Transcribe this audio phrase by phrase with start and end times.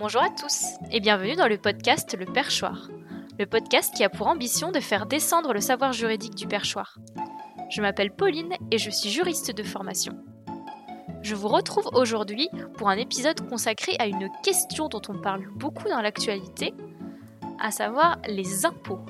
[0.00, 2.88] Bonjour à tous et bienvenue dans le podcast Le Perchoir,
[3.38, 6.96] le podcast qui a pour ambition de faire descendre le savoir juridique du perchoir.
[7.68, 10.14] Je m'appelle Pauline et je suis juriste de formation.
[11.20, 15.90] Je vous retrouve aujourd'hui pour un épisode consacré à une question dont on parle beaucoup
[15.90, 16.72] dans l'actualité,
[17.60, 19.04] à savoir les impôts.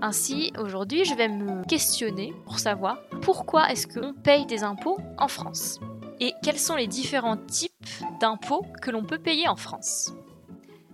[0.00, 5.28] Ainsi, aujourd'hui, je vais me questionner pour savoir pourquoi est-ce qu'on paye des impôts en
[5.28, 5.78] France
[6.20, 7.72] et quels sont les différents types
[8.20, 10.12] d'impôts que l'on peut payer en France?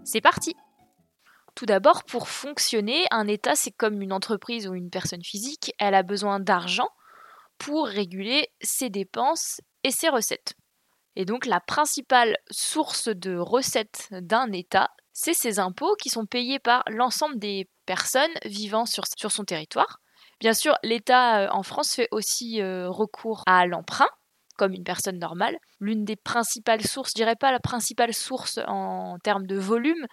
[0.04, 0.54] C'est parti
[1.54, 5.94] Tout d'abord, pour fonctionner, un État, c'est comme une entreprise ou une personne physique, elle
[5.94, 6.88] a besoin d'argent
[7.58, 10.54] pour réguler ses dépenses et ses recettes.
[11.16, 16.58] Et donc la principale source de recettes d'un État, c'est ces impôts qui sont payés
[16.58, 20.00] par l'ensemble des personnes vivant sur, sur son territoire.
[20.40, 24.10] Bien sûr, l'État euh, en France fait aussi euh, recours à l'emprunt,
[24.56, 25.56] comme une personne normale.
[25.80, 30.06] L'une des principales sources, je dirais pas la principale source en termes de volume,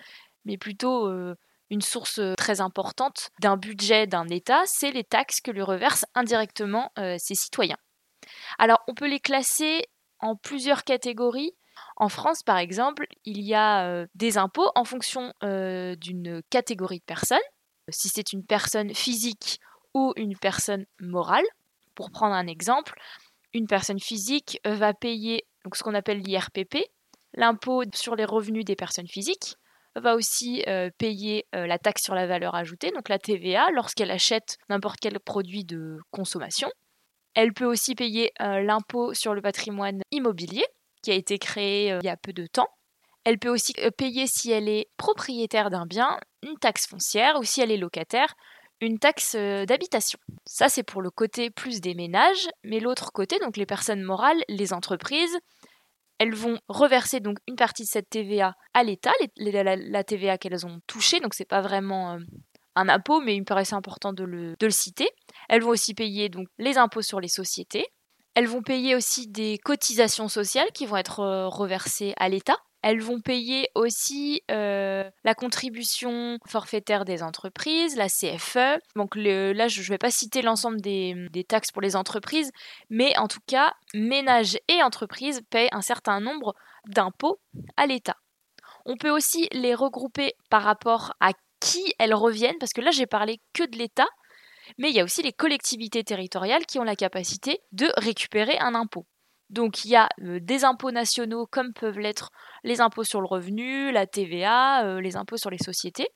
[0.45, 1.35] mais plutôt euh,
[1.69, 6.91] une source très importante d'un budget d'un État, c'est les taxes que lui reversent indirectement
[6.99, 7.77] euh, ses citoyens.
[8.59, 9.85] Alors on peut les classer
[10.19, 11.53] en plusieurs catégories.
[11.97, 17.05] En France, par exemple, il y a euh, des impôts en fonction d'une catégorie de
[17.05, 17.37] personnes.
[17.89, 19.59] Si c'est une personne physique
[19.93, 21.43] ou une personne morale,
[21.95, 22.95] pour prendre un exemple,
[23.53, 26.77] une personne physique euh, va payer ce qu'on appelle l'IRPP,
[27.33, 29.55] l'impôt sur les revenus des personnes physiques,
[29.95, 34.11] va aussi euh, payer euh, la taxe sur la valeur ajoutée, donc la TVA, lorsqu'elle
[34.11, 36.69] achète n'importe quel produit de consommation.
[37.35, 40.65] Elle peut aussi payer l'impôt sur le patrimoine immobilier,
[41.01, 42.67] qui a été créé il y a peu de temps.
[43.23, 47.59] Elle peut aussi payer, si elle est propriétaire d'un bien, une taxe foncière ou si
[47.59, 48.35] elle est locataire,
[48.83, 50.19] une taxe euh, d'habitation.
[50.45, 54.43] Ça, c'est pour le côté plus des ménages, mais l'autre côté, donc les personnes morales,
[54.49, 55.37] les entreprises,
[56.19, 60.79] elles vont reverser donc une partie de cette TVA à l'État, la, TVA qu'elles ont
[60.87, 62.19] touchée, donc c'est pas vraiment euh,
[62.75, 65.09] un impôt, mais il me paraissait important de le, de le citer.
[65.49, 67.85] Elles vont aussi payer donc les impôts sur les sociétés.
[68.35, 72.57] Elles vont payer aussi des cotisations sociales qui vont être euh, reversées à l'État.
[72.83, 78.77] Elles vont payer aussi euh, la contribution forfaitaire des entreprises, la CFE.
[78.97, 82.51] Donc là, je ne vais pas citer l'ensemble des, taxes pour les entreprises,
[82.89, 86.55] mais en tout cas, ménages et entreprises paient un certain nombre
[86.87, 87.39] d'impôts
[87.77, 88.17] à l'État.
[88.85, 93.07] On peut aussi les regrouper par rapport à qui elles reviennent, parce que là, j'ai
[93.07, 94.07] parlé que de l'État,
[94.77, 98.75] mais il y a aussi les collectivités territoriales qui ont la capacité de récupérer un
[98.75, 99.05] impôt.
[99.49, 102.31] Donc il y a euh, des impôts nationaux comme peuvent l'être
[102.63, 106.07] les impôts sur le revenu, la TVA, euh, les impôts sur les sociétés.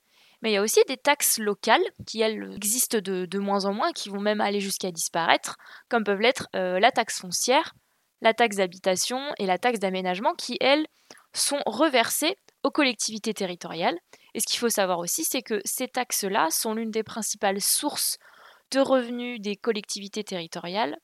[0.42, 3.92] Mais il y a aussi des taxes locales qui, elles, existent de, moins en moins,
[3.92, 5.58] qui vont même aller jusqu'à disparaître,
[5.90, 7.74] comme peuvent l'être euh, la taxe foncière,
[8.22, 10.86] la taxe d'habitation et la taxe d'aménagement, qui, elles,
[11.34, 13.98] sont reversées aux collectivités territoriales.
[14.34, 18.18] Et ce qu'il faut savoir aussi, c'est que ces taxes-là sont l'une des principales sources
[18.72, 20.98] de revenus des collectivités territoriales,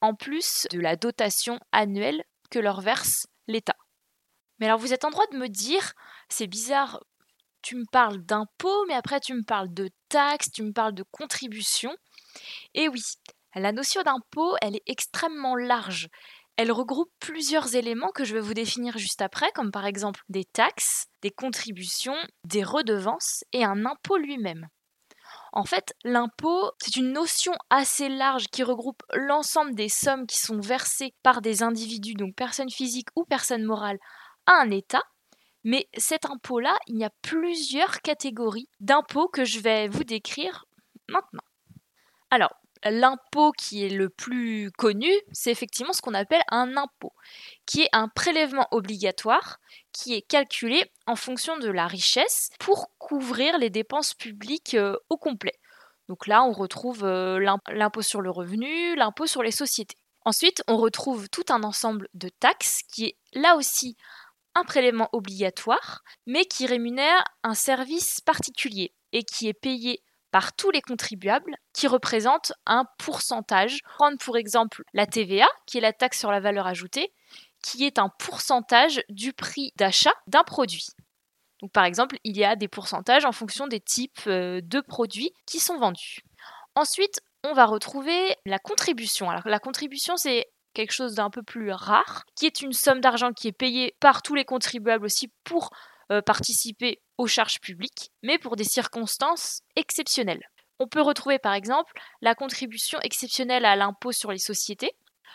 [0.00, 3.76] en plus de la dotation annuelle que leur verse l'État.
[4.58, 5.92] Mais alors vous êtes en droit de me dire,
[6.28, 7.00] c'est bizarre,
[7.62, 11.04] tu me parles d'impôts, mais après tu me parles de taxes, tu me parles de
[11.10, 11.96] contributions.
[12.74, 13.02] Et oui,
[13.54, 16.08] la notion d'impôt, elle est extrêmement large.
[16.56, 20.44] Elle regroupe plusieurs éléments que je vais vous définir juste après, comme par exemple des
[20.44, 24.68] taxes, des contributions, des redevances et un impôt lui-même.
[25.56, 30.60] En fait, l'impôt, c'est une notion assez large qui regroupe l'ensemble des sommes qui sont
[30.60, 33.98] versées par des individus, donc personnes physiques ou personnes morales,
[34.44, 35.02] à un État.
[35.64, 40.66] Mais cet impôt-là, il y a plusieurs catégories d'impôts que je vais vous décrire
[41.08, 41.40] maintenant.
[42.30, 47.14] Alors, l'impôt qui est le plus connu, c'est effectivement ce qu'on appelle un impôt,
[47.64, 49.58] qui est un prélèvement obligatoire
[49.96, 55.16] qui est calculé en fonction de la richesse pour couvrir les dépenses publiques euh, au
[55.16, 55.54] complet.
[56.08, 59.96] Donc là, on retrouve euh, l'impôt sur le revenu, l'impôt sur les sociétés.
[60.24, 63.96] Ensuite, on retrouve tout un ensemble de taxes qui est là aussi
[64.54, 70.70] un prélèvement obligatoire, mais qui rémunère un service particulier et qui est payé par tous
[70.70, 73.80] les contribuables qui représentent un pourcentage.
[73.94, 77.12] Prendre pour exemple la TVA, qui est la taxe sur la valeur ajoutée,
[77.66, 80.86] qui est un pourcentage du prix d'achat d'un produit.
[81.60, 85.32] Donc par exemple, il y a des pourcentages en fonction des types euh, de produits
[85.46, 86.20] qui sont vendus.
[86.76, 89.30] Ensuite, on va retrouver la contribution.
[89.30, 93.32] Alors la contribution, c'est quelque chose d'un peu plus rare, qui est une somme d'argent
[93.32, 95.70] qui est payée par tous les contribuables aussi pour
[96.12, 100.44] euh, participer aux charges publiques, mais pour des circonstances exceptionnelles.
[100.78, 104.92] On peut retrouver par exemple la contribution exceptionnelle à l'impôt sur les sociétés,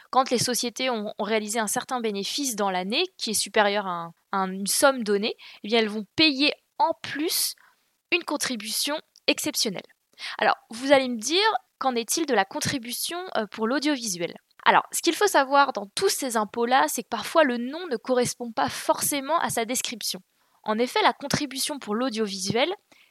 [0.10, 4.68] Quand les sociétés ont, réalisé un certain bénéfice dans l'année, qui est supérieur à, une
[4.68, 7.56] somme donnée, eh bien elles vont payer en plus
[8.12, 9.86] une contribution exceptionnelle.
[10.38, 11.40] Alors, vous allez me dire,
[11.80, 14.36] qu'en est-il de la contribution euh, pour l'audiovisuel?
[14.64, 17.98] Alors, ce qu'il faut savoir dans tous ces impôts-là, c'est que parfois le nom ne
[17.98, 20.22] correspond pas forcément à sa description.
[20.64, 22.70] En effet, la contribution pour l'audiovisuel,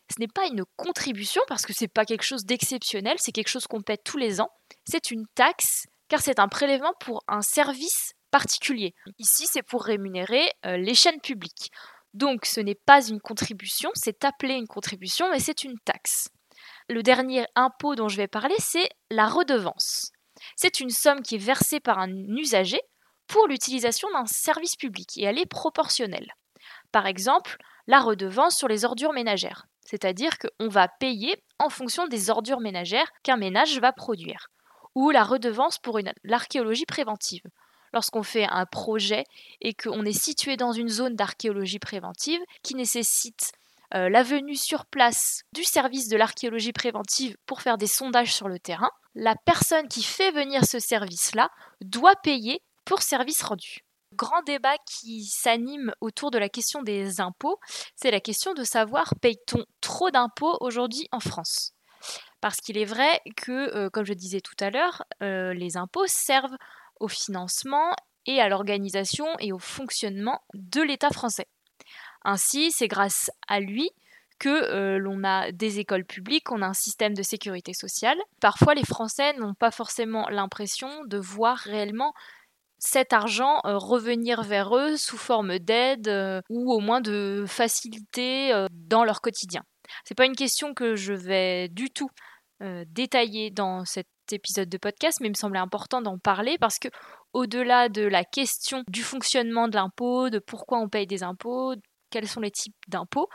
[0.09, 3.67] ce n'est pas une contribution parce que c'est pas quelque chose d'exceptionnel, c'est quelque chose
[3.67, 4.51] qu'on paie tous les ans.
[4.85, 8.95] C'est une taxe car c'est un prélèvement pour un service particulier.
[9.19, 11.71] Ici, c'est pour rémunérer euh, les chaînes publiques.
[12.13, 16.29] Donc, ce n'est pas une contribution, c'est appelé une contribution, mais c'est une taxe.
[16.89, 20.11] Le dernier impôt dont je vais parler, c'est la redevance.
[20.57, 22.81] C'est une somme qui est versée par un usager
[23.29, 26.35] pour l'utilisation d'un service public et elle est proportionnelle.
[26.91, 32.31] Par exemple, la redevance sur les ordures ménagères, c'est-à-dire qu'on va payer en fonction des
[32.31, 34.49] ordures ménagères qu'un ménage va produire,
[35.01, 37.43] ou la redevance pour l'archéologie préventive.
[37.95, 39.25] Lorsqu'on fait un projet
[39.63, 43.53] et qu'on est situé dans une zone d'archéologie préventive qui nécessite
[43.95, 48.47] euh, la venue sur place du service de l'archéologie préventive pour faire des sondages sur
[48.47, 51.51] le terrain, la personne qui fait venir ce service-là
[51.81, 57.59] doit payer pour service rendu grand débat qui s'anime autour de la question des impôts,
[57.95, 61.73] c'est la question de savoir paye-t-on trop d'impôts aujourd'hui en France?
[62.41, 66.57] Parce qu'il est vrai que, comme je disais tout à l'heure, les impôts servent
[66.99, 67.95] au financement
[68.27, 71.47] et à l'organisation et au fonctionnement de l'État français.
[72.23, 73.91] Ainsi, c'est grâce à lui
[74.39, 78.19] que l'on a des écoles publiques, on a un système de sécurité sociale.
[78.41, 82.15] Parfois, les Français n'ont pas forcément l'impression de voir réellement
[82.79, 89.21] cet argent revenir vers eux sous forme d'aide ou au moins de facilité dans leur
[89.21, 89.63] quotidien.
[90.05, 92.09] C'est pas une question que je vais du tout
[92.87, 96.89] détailler dans cet épisode de podcast, mais il me semblait important d'en parler parce que
[97.33, 101.75] au-delà de la question du fonctionnement de l'impôt, de pourquoi on paye des impôts,
[102.11, 103.29] quels sont les types d'impôts,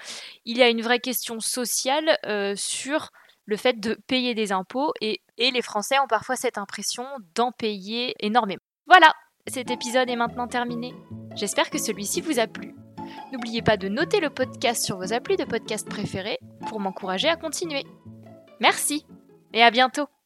[0.45, 2.17] il y a une vraie question sociale
[2.55, 3.09] sur
[3.45, 7.05] le fait de payer des impôts et, et les Français ont parfois cette impression
[7.35, 8.61] d'en payer énormément.
[8.87, 9.13] Voilà,
[9.47, 10.93] cet épisode est maintenant terminé.
[11.35, 12.73] J'espère que celui-ci vous a plu.
[13.31, 17.35] N'oubliez pas de noter le podcast sur vos applis de podcast préférés pour m'encourager à
[17.35, 17.83] continuer.
[18.59, 19.05] Merci.
[19.53, 20.07] Et à bientôt